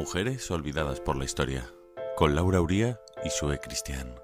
[0.00, 1.74] Mujeres olvidadas por la historia,
[2.16, 4.14] con Laura Uría y Sue Cristian.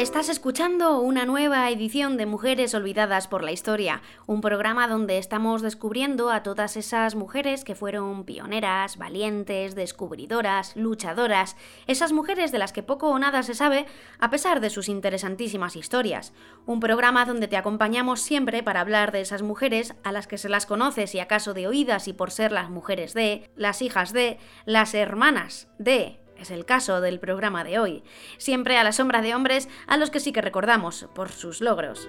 [0.00, 5.60] Estás escuchando una nueva edición de Mujeres Olvidadas por la Historia, un programa donde estamos
[5.60, 11.54] descubriendo a todas esas mujeres que fueron pioneras, valientes, descubridoras, luchadoras,
[11.86, 13.84] esas mujeres de las que poco o nada se sabe
[14.18, 16.32] a pesar de sus interesantísimas historias.
[16.64, 20.48] Un programa donde te acompañamos siempre para hablar de esas mujeres a las que se
[20.48, 24.38] las conoce si acaso de oídas y por ser las mujeres de, las hijas de,
[24.64, 28.02] las hermanas de, es el caso del programa de hoy,
[28.38, 32.08] siempre a la sombra de hombres a los que sí que recordamos por sus logros.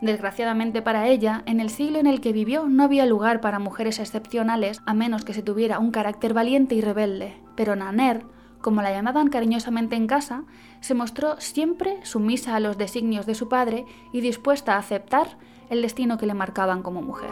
[0.00, 3.98] Desgraciadamente para ella, en el siglo en el que vivió no había lugar para mujeres
[3.98, 7.40] excepcionales a menos que se tuviera un carácter valiente y rebelde.
[7.54, 8.24] Pero Naner,
[8.60, 10.44] como la llamaban cariñosamente en casa,
[10.80, 15.38] se mostró siempre sumisa a los designios de su padre y dispuesta a aceptar
[15.70, 17.30] el destino que le marcaban como mujer.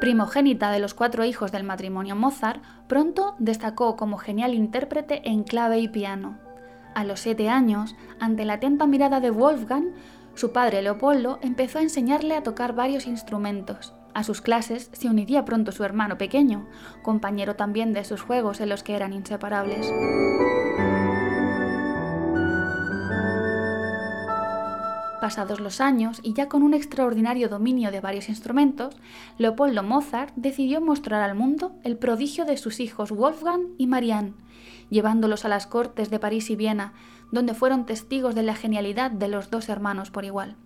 [0.00, 5.78] Primogénita de los cuatro hijos del matrimonio Mozart, pronto destacó como genial intérprete en clave
[5.78, 6.43] y piano.
[6.94, 9.86] A los siete años, ante la atenta mirada de Wolfgang,
[10.34, 13.94] su padre Leopoldo empezó a enseñarle a tocar varios instrumentos.
[14.14, 16.68] A sus clases se uniría pronto su hermano pequeño,
[17.02, 19.92] compañero también de sus juegos en los que eran inseparables.
[25.20, 28.94] Pasados los años y ya con un extraordinario dominio de varios instrumentos,
[29.38, 34.34] Leopoldo Mozart decidió mostrar al mundo el prodigio de sus hijos Wolfgang y Marianne,
[34.90, 36.92] llevándolos a las cortes de París y Viena,
[37.30, 40.56] donde fueron testigos de la genialidad de los dos hermanos por igual.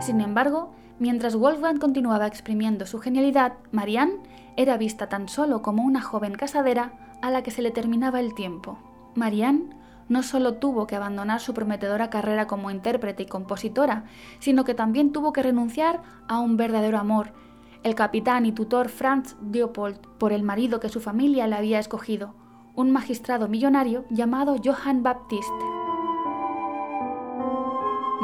[0.00, 4.20] Sin embargo, mientras Wolfgang continuaba exprimiendo su genialidad, Marianne
[4.56, 6.92] era vista tan solo como una joven casadera
[7.22, 8.78] a la que se le terminaba el tiempo.
[9.14, 9.70] Marianne
[10.08, 14.04] no solo tuvo que abandonar su prometedora carrera como intérprete y compositora,
[14.38, 17.32] sino que también tuvo que renunciar a un verdadero amor,
[17.88, 22.34] el capitán y tutor Franz Leopold, por el marido que su familia le había escogido,
[22.74, 25.50] un magistrado millonario llamado Johann Baptist.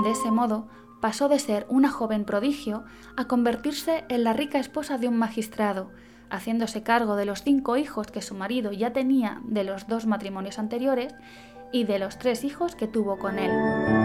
[0.05, 0.69] De ese modo,
[1.00, 2.84] pasó de ser una joven prodigio
[3.16, 5.90] a convertirse en la rica esposa de un magistrado,
[6.31, 10.58] haciéndose cargo de los cinco hijos que su marido ya tenía de los dos matrimonios
[10.58, 11.14] anteriores
[11.72, 14.04] y de los tres hijos que tuvo con él.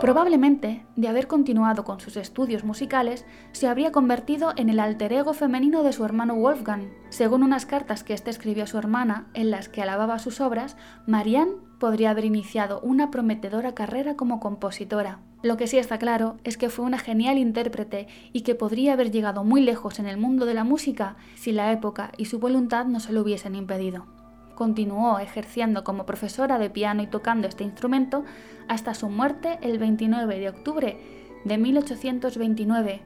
[0.00, 5.34] Probablemente, de haber continuado con sus estudios musicales, se habría convertido en el alter ego
[5.34, 6.88] femenino de su hermano Wolfgang.
[7.10, 10.78] Según unas cartas que éste escribió a su hermana, en las que alababa sus obras,
[11.06, 15.20] Marianne podría haber iniciado una prometedora carrera como compositora.
[15.42, 19.10] Lo que sí está claro es que fue una genial intérprete y que podría haber
[19.10, 22.86] llegado muy lejos en el mundo de la música si la época y su voluntad
[22.86, 24.19] no se lo hubiesen impedido.
[24.60, 28.26] Continuó ejerciendo como profesora de piano y tocando este instrumento
[28.68, 31.00] hasta su muerte el 29 de octubre
[31.46, 33.00] de 1829,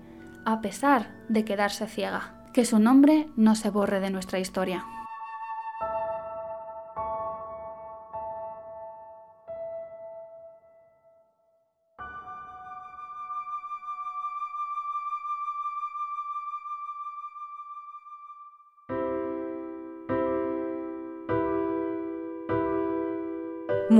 [0.45, 2.51] a pesar de quedarse ciega.
[2.53, 4.85] Que su nombre no se borre de nuestra historia.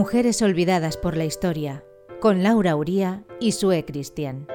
[0.05, 1.83] Mujeres olvidadas por la historia,
[2.21, 4.47] con Laura Uría y Sue Cristian.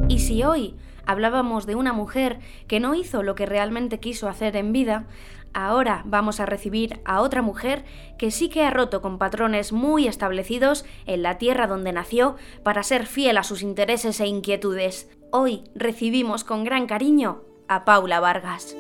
[0.09, 0.75] Y si hoy
[1.07, 5.07] hablábamos de una mujer que no hizo lo que realmente quiso hacer en vida,
[5.55, 7.85] ahora vamos a recibir a otra mujer
[8.19, 12.83] que sí que ha roto con patrones muy establecidos en la tierra donde nació para
[12.83, 15.09] ser fiel a sus intereses e inquietudes.
[15.31, 18.77] Hoy recibimos con gran cariño a Paula Vargas.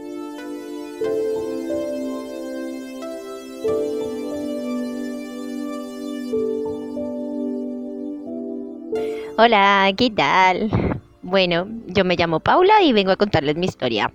[9.43, 11.01] Hola, ¿qué tal?
[11.23, 14.13] Bueno, yo me llamo Paula y vengo a contarles mi historia.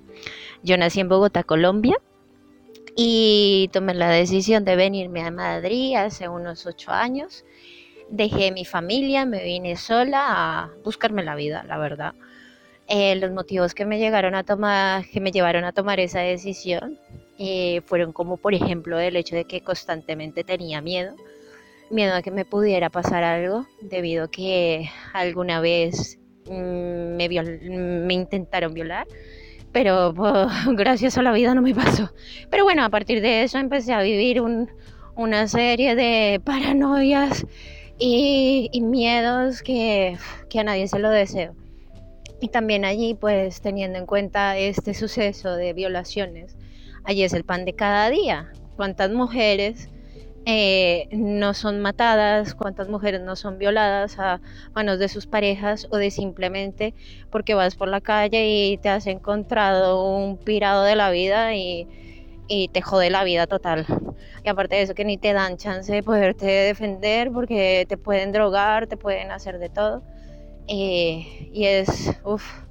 [0.62, 1.98] Yo nací en Bogotá, Colombia,
[2.96, 7.46] y tomé la decisión de venirme a Madrid hace unos ocho años.
[8.10, 12.14] Dejé mi familia, me vine sola a buscarme la vida, la verdad.
[12.88, 17.00] Eh, los motivos que me llegaron a tomar, que me llevaron a tomar esa decisión,
[17.40, 21.16] eh, fueron como por ejemplo el hecho de que constantemente tenía miedo,
[21.90, 28.14] miedo a que me pudiera pasar algo, debido a que alguna vez Mm, me, me
[28.14, 29.08] intentaron violar,
[29.76, 30.14] pero
[30.68, 32.10] gracias a la vida no me pasó.
[32.50, 34.42] Pero bueno, a partir de eso empecé a vivir
[35.18, 37.46] una serie de paranoias
[38.00, 40.18] y, miedos que,
[40.50, 41.56] que a nadie se lo deseo.
[42.40, 46.56] Y también allí, pues teniendo en cuenta este suceso de violaciones,
[47.04, 48.54] allí es el pan de cada día.
[48.78, 49.90] ¿Cuántas mujeres
[50.48, 54.42] eh, no son matadas, cuántas mujeres no son violadas a
[54.76, 56.94] manos de sus parejas o de simplemente
[57.32, 61.88] porque vas por la calle y te has encontrado un pirado de la vida y,
[62.72, 63.88] te jode la vida total.
[64.44, 68.32] Y aparte de eso que ni te dan chance de poderte defender porque te pueden
[68.32, 70.04] drogar, te pueden hacer de todo.
[70.68, 72.20] Eh, y es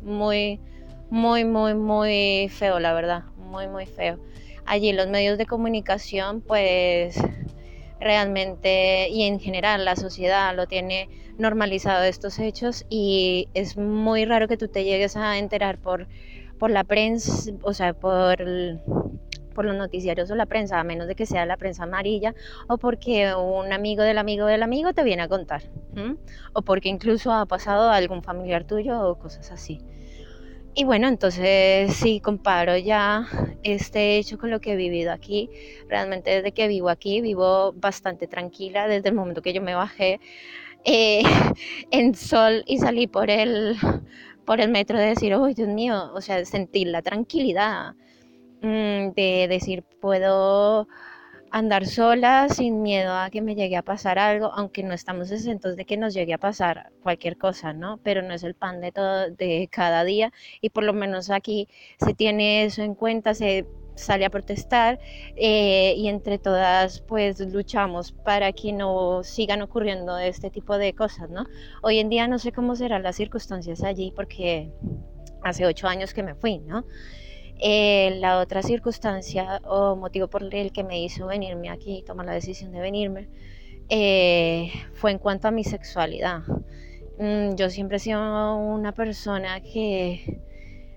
[0.00, 0.61] muy,
[1.11, 4.19] muy, muy, muy feo, la verdad, muy, muy feo.
[4.64, 7.19] Allí los medios de comunicación pues
[8.00, 11.08] realmente y en general la sociedad lo tiene
[11.38, 16.08] normalizado estos hechos y es muy raro que tú te llegues a enterar por,
[16.58, 18.38] por la prensa, o sea, por,
[19.54, 22.34] por los noticiarios o la prensa, a menos de que sea la prensa amarilla
[22.68, 25.62] o porque un amigo del amigo del amigo te viene a contar,
[26.52, 29.80] o porque incluso ha pasado algún familiar tuyo o cosas así.
[30.76, 33.28] Y bueno, entonces sí comparo ya
[33.62, 35.49] este hecho con lo que he vivido aquí.
[35.88, 40.19] Realmente desde que vivo aquí vivo bastante tranquila desde el momento que yo me bajé
[40.85, 41.23] eh,
[41.93, 43.76] en sol y salí por el,
[44.45, 47.95] por el metro de decir, oh Dios mío, o sea, sentir la tranquilidad
[48.62, 50.88] mm, de decir, puedo
[51.54, 55.76] andar sola sin miedo a que me llegue a pasar algo, aunque no estamos exentos
[55.76, 57.99] de que nos llegue a pasar cualquier cosa, ¿no?
[58.02, 61.68] Pero no es el pan de todo de cada día y por lo menos aquí
[62.04, 64.99] se tiene eso en cuenta, se sale a protestar
[65.37, 71.30] eh, y entre todas pues luchamos para que no sigan ocurriendo este tipo de cosas,
[71.30, 71.46] ¿no?
[71.82, 74.73] Hoy en día no sé cómo serán las circunstancias allí porque
[75.44, 76.84] hace ocho años que me fui, ¿no?
[77.61, 82.32] Eh, la otra circunstancia o motivo por el que me hizo venirme aquí, tomar la
[82.32, 83.28] decisión de venirme,
[83.88, 86.40] eh, fue en cuanto a mi sexualidad.
[87.18, 90.40] Mm, yo siempre he sido una persona que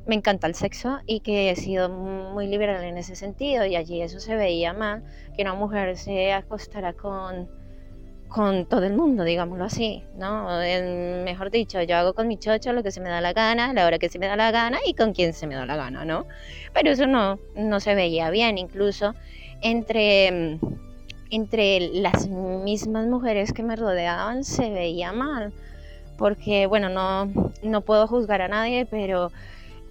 [0.07, 4.01] me encanta el sexo y que he sido muy liberal en ese sentido y allí
[4.01, 5.03] eso se veía mal,
[5.35, 7.49] que una mujer se acostara con
[8.27, 10.47] con todo el mundo, digámoslo así, ¿no?
[11.23, 13.85] mejor dicho, yo hago con mi chocho lo que se me da la gana, la
[13.85, 16.03] hora que se me da la gana y con quien se me da la gana,
[16.03, 16.25] ¿no?
[16.73, 19.15] Pero eso no, no se veía bien, incluso
[19.61, 20.59] entre,
[21.29, 25.53] entre las mismas mujeres que me rodeaban se veía mal,
[26.17, 27.31] porque, bueno, no,
[27.63, 29.31] no puedo juzgar a nadie, pero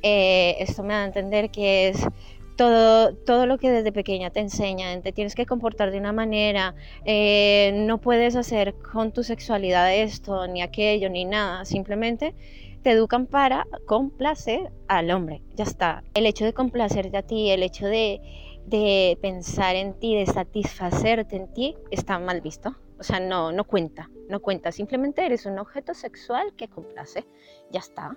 [0.02, 2.06] eh, esto me da a entender que es
[2.56, 6.74] todo, todo lo que desde pequeña te enseñan, te tienes que comportar de una manera,
[7.04, 12.34] eh, no puedes hacer con tu sexualidad esto, ni aquello, ni nada, simplemente
[12.82, 16.04] te educan para complacer al hombre, ya está.
[16.14, 18.20] El hecho de complacerte a ti, el hecho de,
[18.66, 22.76] de pensar en ti, de satisfacerte en ti, está mal visto.
[22.98, 24.72] O sea, no, no cuenta, no cuenta.
[24.72, 27.26] Simplemente eres un objeto sexual que complace,
[27.70, 28.16] ya está.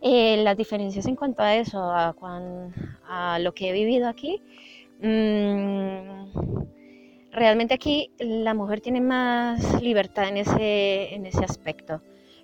[0.00, 4.40] Eh, las diferencias en cuanto a eso, a, lo que he vivido aquí,
[5.00, 6.62] mm,
[7.32, 12.00] realmente aquí la mujer tiene más libertad en ese, en ese aspecto,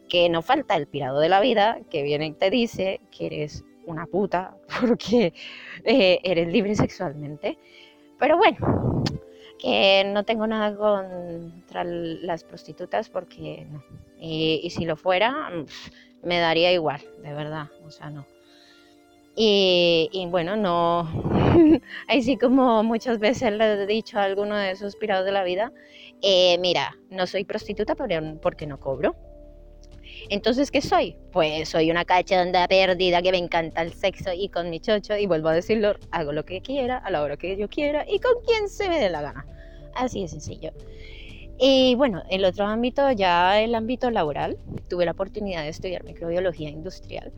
[0.08, 3.64] que no falta el pirado de la vida que viene y te dice que eres
[3.86, 5.32] una puta porque
[5.84, 7.58] eh, eres libre sexualmente.
[8.18, 9.04] Pero bueno,
[9.58, 13.82] que no tengo nada contra las prostitutas porque no.
[14.18, 15.50] Y, y si lo fuera,
[16.24, 18.26] me daría igual, de verdad, o sea, no.
[19.36, 21.08] Y, bueno, no,
[22.08, 25.72] así como muchas veces le he dicho a alguno de esos pirados de la vida,
[26.22, 29.16] eh, mira, no soy prostituta porque no cobro.
[30.30, 31.16] Entonces, ¿qué soy?
[31.32, 35.26] Pues soy una cachonda perdida que me encanta el sexo y con mi chocho, y
[35.26, 38.34] vuelvo a decirlo, hago lo que quiera, a la hora que yo quiera y con
[38.46, 39.46] quien se me dé la gana.
[39.94, 40.70] Así de sencillo.
[41.58, 44.58] Y bueno, el otro ámbito, ya el ámbito laboral,
[44.88, 47.32] tuve la oportunidad de estudiar microbiología industrial,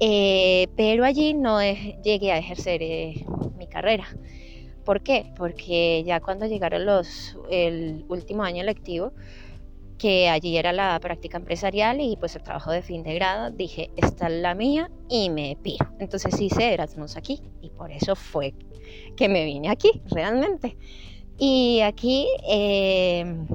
[0.00, 3.24] eh, pero allí no llegué a ejercer eh,
[3.58, 4.06] mi carrera.
[4.84, 5.32] ¿Por qué?
[5.36, 9.12] Porque ya cuando llegaron los, el último año lectivo,
[9.98, 13.92] que allí era la práctica empresarial y pues el trabajo de fin de grado, dije,
[13.96, 15.86] esta es la mía y me piro.
[16.00, 18.52] Entonces hice Erasmus aquí y por eso fue
[19.16, 20.76] que me vine aquí, realmente.
[21.38, 23.46] Y aquí, em,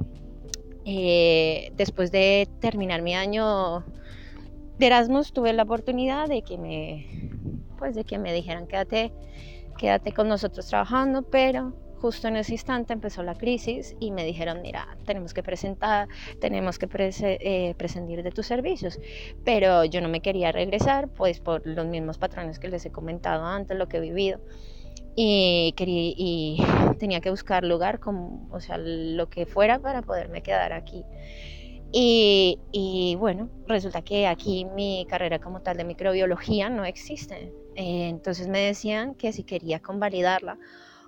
[0.84, 3.84] eh, después de terminar mi año
[4.78, 7.06] de Erasmus, tuve la oportunidad de que me,
[7.78, 9.12] pues de que me dijeran quédate,
[9.76, 14.60] quédate con nosotros trabajando, pero justo en ese instante empezó la crisis y me dijeron,
[14.62, 16.08] mira, tenemos que presentar,
[16.40, 19.00] tenemos que eh, prescindir de tus servicios.
[19.44, 23.44] Pero yo no me quería regresar, pues por los mismos patrones que les he comentado
[23.44, 24.40] antes, lo que he vivido
[25.20, 26.58] y, quería, y
[27.00, 31.04] tenía que buscar lugar, como, o sea, lo que fuera para poderme quedar aquí.
[31.90, 37.52] Y, y, bueno, resulta que aquí mi carrera como tal de microbiología no existe.
[37.74, 40.56] Eh, entonces me decían que si quería convalidarla,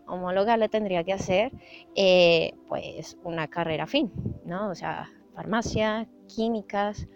[0.08, 1.52] homologarla, tendría que hacer
[1.94, 4.10] eh, pues una carrera fin,
[4.44, 4.70] ¿no?
[4.70, 7.06] O sea, farmacia, químicas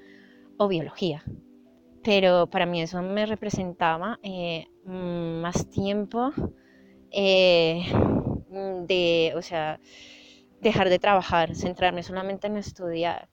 [0.58, 1.24] o biología.
[2.04, 6.32] Pero para mí eso me representaba eh, más tiempo
[7.14, 7.83] eh,
[8.87, 9.80] de, o sea,
[10.61, 13.28] dejar de trabajar, centrarme solamente en estudiar.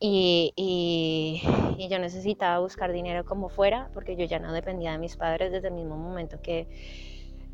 [0.00, 5.16] Y, y, yo necesitaba buscar dinero como fuera, porque yo ya no dependía de mis
[5.16, 6.66] padres desde el mismo momento que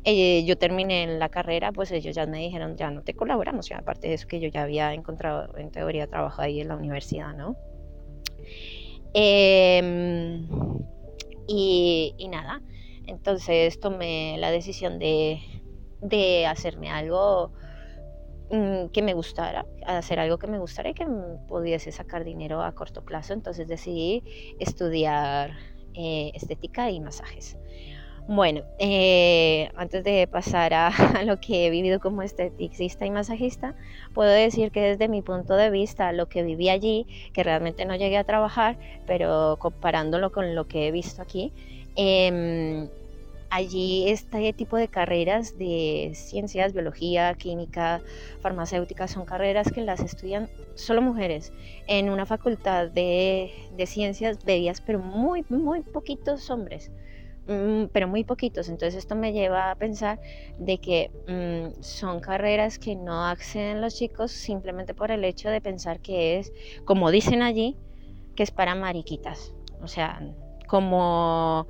[0.03, 3.77] eh, yo terminé la carrera, pues ellos ya me dijeron, ya no te colaboramos, ya
[3.77, 7.33] aparte de eso que yo ya había encontrado en teoría trabajo ahí en la universidad,
[7.35, 7.55] ¿no?
[9.13, 10.47] Em,
[11.47, 12.61] y, y, nada,
[13.11, 15.41] entonces tomé la decisión de,
[16.47, 17.51] hacerme algo
[18.49, 21.05] mm, que me gustara, hacer algo que me gustara y que
[21.47, 23.33] pudiese sacar dinero a corto plazo.
[23.33, 24.23] Entonces decidí
[24.59, 25.51] estudiar
[25.93, 27.57] eh, estética y masajes.
[28.27, 30.91] Bueno, eh, antes de pasar a,
[31.25, 33.75] lo que he vivido como esteticista y masajista,
[34.13, 37.95] puedo decir que desde mi punto de vista, lo que viví allí, que realmente no
[37.97, 41.51] llegué a trabajar, pero comparándolo con lo que he visto aquí,
[41.97, 42.87] eh,
[43.51, 48.01] allí este tipo de carreras de ciencias, biología, química,
[48.39, 51.53] farmacéutica, son carreras que las estudian solo mujeres.
[51.85, 56.91] En una facultad de, de ciencias veías, pero muy, muy poquitos hombres.
[57.47, 58.69] Mm, pero muy poquitos.
[58.69, 60.19] Entonces esto me lleva a pensar
[60.57, 65.59] de que mmm, son carreras que no acceden los chicos simplemente por el hecho de
[65.59, 66.53] pensar que es,
[66.85, 67.75] como dicen allí,
[68.35, 69.53] que es para mariquitas.
[69.81, 70.21] O sea,
[70.67, 71.67] como,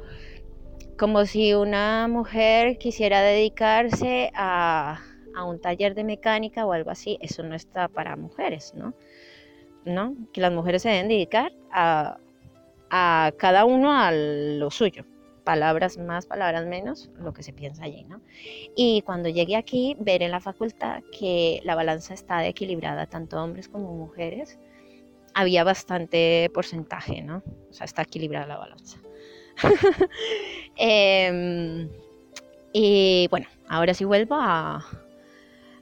[1.02, 5.02] como si una mujer quisiera dedicarse a,
[5.36, 7.18] a un taller de mecánica o algo así.
[7.22, 8.94] Eso no está para mujeres, ¿no?
[9.84, 10.14] ¿No?
[10.32, 12.20] Que las mujeres se deben dedicar a,
[12.92, 15.04] a cada uno a lo suyo
[15.44, 18.22] palabras más, palabras menos, lo que se piensa allí, ¿no?
[18.76, 23.68] Y cuando llegué aquí, ver en la facultad que la balanza está equilibrada, tanto hombres
[23.68, 24.60] como mujeres,
[25.34, 27.42] había bastante porcentaje, ¿no?
[27.72, 29.00] O sea, está equilibrada la balanza.
[30.78, 31.88] eh,
[32.74, 34.86] y bueno, ahora sí vuelvo a,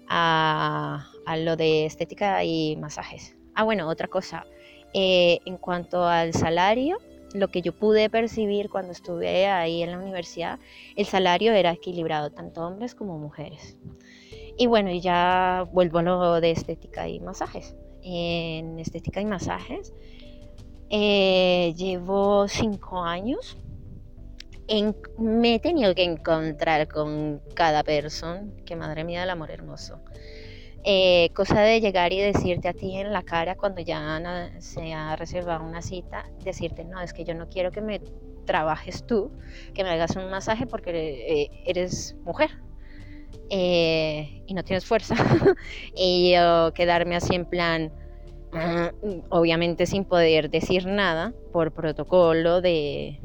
[0.07, 3.35] a, a, lo de estética y masajes.
[3.55, 4.45] Ah, bueno, otra cosa.
[4.93, 6.97] Eh, en cuanto al salario,
[7.33, 10.59] lo que yo pude percibir cuando estuve ahí en la universidad,
[10.95, 13.77] el salario era equilibrado, tanto hombres como mujeres.
[14.57, 17.75] Y bueno, y ya vuelvo a lo de estética y masajes.
[18.01, 19.93] En estética y masajes
[20.89, 23.58] eh, llevo cinco años.
[25.17, 30.00] Me he tenido que encontrar con cada persona, que madre mía del amor hermoso.
[30.84, 35.15] Eh, cosa de llegar y decirte a ti en la cara cuando ya se ha
[35.15, 38.00] reservado una cita, decirte, no, es que yo no quiero que me
[38.46, 39.31] trabajes tú,
[39.74, 42.50] que me hagas un masaje porque eh, eres mujer
[43.50, 45.15] y no tienes fuerza.
[45.96, 47.91] y yo quedarme así en plan,
[49.29, 53.19] obviamente sin poder decir nada por protocolo de,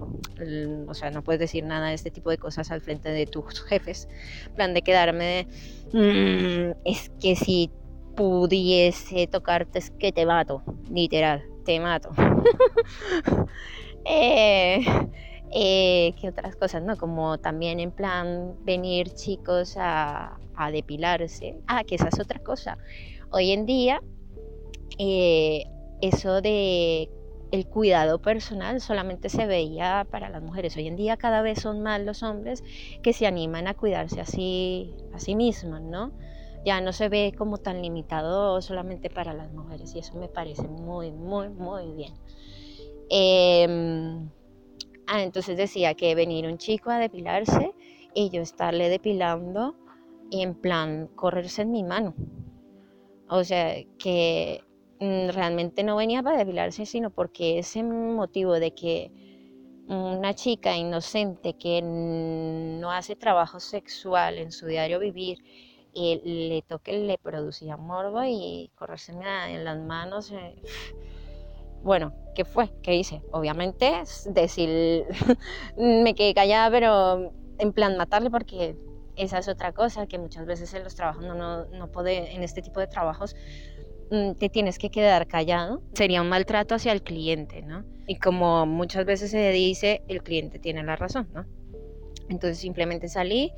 [0.86, 3.62] o sea, no puedes decir nada de este tipo de cosas al frente de tus
[3.62, 4.08] jefes,
[4.54, 5.46] plan de quedarme
[5.92, 7.70] de, mmm, es que si
[8.16, 12.10] pudiese tocarte es que te mato, literal, te mato.
[14.04, 14.80] eh,
[15.52, 16.82] eh, ¿Qué otras cosas?
[16.82, 21.56] no Como también en plan venir chicos a, a depilarse.
[21.66, 22.78] Ah, que esa es otra cosa.
[23.30, 24.00] Hoy en día
[24.98, 25.64] eh,
[26.00, 27.10] eso de
[27.54, 30.76] el cuidado personal solamente se veía para las mujeres.
[30.76, 32.64] Hoy en día cada vez son más los hombres
[33.02, 36.12] que se animan a cuidarse así, a sí mismos, ¿no?
[36.64, 40.66] Ya no se ve como tan limitado solamente para las mujeres y eso me parece
[40.66, 42.14] muy, muy, muy bien.
[43.08, 43.68] Eh,
[45.06, 47.72] ah, entonces decía que venir un chico a depilarse
[48.14, 49.76] y yo estarle depilando
[50.32, 52.14] en plan correrse en mi mano.
[53.28, 54.63] O sea, que
[55.00, 59.10] realmente no venía para depilarse, sino porque ese motivo de que
[59.86, 65.38] una chica inocente que no hace trabajo sexual en su diario vivir
[65.94, 70.32] eh, le toque, le producía morbo y correrse en las manos.
[70.32, 70.56] Eh,
[71.82, 72.70] bueno, ¿qué fue?
[72.82, 73.22] ¿Qué hice?
[73.30, 73.92] Obviamente
[74.26, 75.04] decir,
[75.76, 78.76] me quedé callada, pero en plan matarle porque
[79.16, 82.42] esa es otra cosa que muchas veces en los trabajos no, no, no puede, en
[82.42, 83.36] este tipo de trabajos
[83.73, 83.73] Mm,
[84.10, 87.84] te tienes que quedar callado, sería un maltrato hacia el cliente, ¿no?
[88.06, 91.44] Y como muchas veces se dice, el cliente tiene la razón, ¿no?
[92.28, 93.52] Entonces simplemente salí,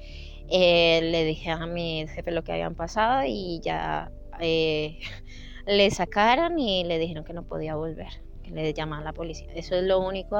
[0.48, 4.98] eh, le dije a mi jefe lo que habían pasado y ya eh,
[5.66, 8.08] le sacaron y le dijeron que no podía volver,
[8.42, 9.48] que le llamaban a la policía.
[9.54, 10.38] Eso es lo único.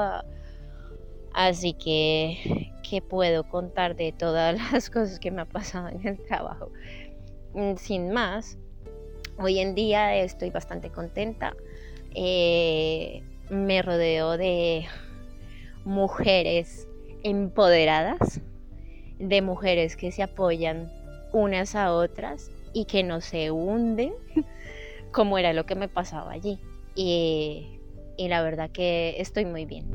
[1.33, 6.17] Así que, ¿qué puedo contar de todas las cosas que me ha pasado en el
[6.25, 6.71] trabajo?
[7.53, 8.57] Mm, sin más,
[9.39, 11.55] Hoy en día estoy bastante contenta.
[12.15, 14.87] Eh, me rodeo de
[15.85, 16.87] mujeres
[17.21, 18.41] empoderadas,
[19.19, 20.91] de mujeres que se apoyan
[21.33, 24.13] unas a otras y que no se hunden,
[25.11, 26.59] como era lo que me pasaba allí.
[26.95, 27.79] Y,
[28.17, 29.85] y la verdad que estoy muy bien.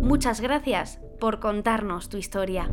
[0.00, 2.70] Muchas gracias por contarnos tu historia.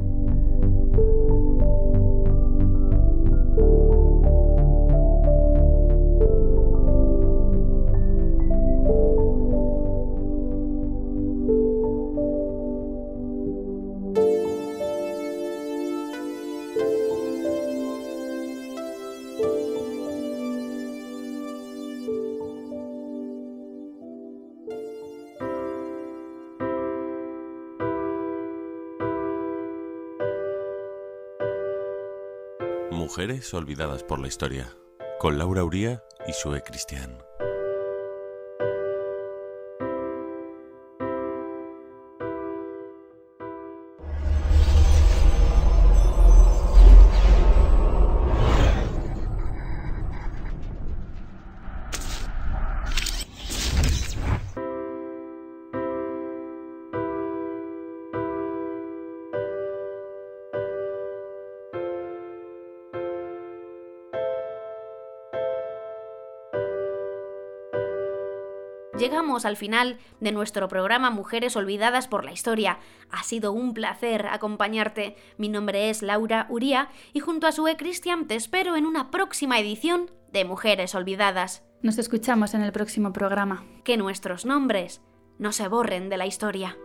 [33.08, 34.76] Mujeres olvidadas por la historia,
[35.18, 37.18] con Laura Uría y Sue Cristian.
[69.08, 72.80] Llegamos al final de nuestro programa Mujeres Olvidadas por la Historia.
[73.10, 75.16] Ha sido un placer acompañarte.
[75.38, 79.62] Mi nombre es Laura Uría y junto a Sue Cristian te espero en una próxima
[79.62, 81.64] edición de Mujeres Olvidadas.
[81.82, 83.64] Nos escuchamos en el próximo programa.
[83.86, 85.00] Que nuestros nombres
[85.40, 86.76] no se borren de la historia.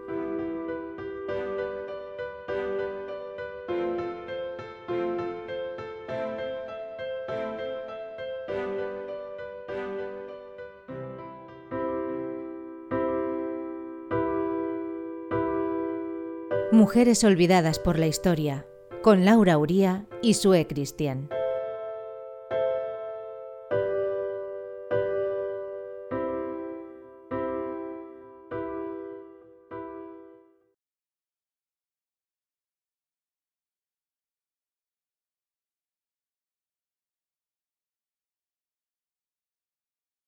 [16.82, 18.66] Mujeres olvidadas por la historia,
[19.04, 21.28] con Laura Uría y Sue Cristian.